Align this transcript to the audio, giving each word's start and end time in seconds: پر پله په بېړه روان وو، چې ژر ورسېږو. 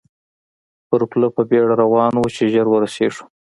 پر 0.87 1.01
پله 1.11 1.27
په 1.35 1.41
بېړه 1.49 1.73
روان 1.83 2.13
وو، 2.17 2.27
چې 2.35 2.43
ژر 2.53 2.67
ورسېږو. 2.69 3.23